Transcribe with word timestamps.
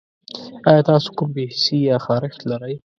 ایا 0.69 0.81
تاسو 0.89 1.09
کوم 1.17 1.29
بې 1.35 1.43
حسي 1.51 1.77
یا 1.89 1.95
خارښت 2.05 2.41
لرئ؟ 2.49 2.75